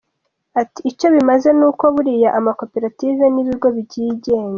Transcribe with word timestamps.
Ati 0.61 0.79
“Icyo 0.91 1.07
bimaze 1.15 1.49
ni 1.57 1.63
uko 1.69 1.83
buriya 1.95 2.29
amakopetarive 2.39 3.25
ni 3.29 3.39
ibigo 3.43 3.67
byigenga. 3.79 4.49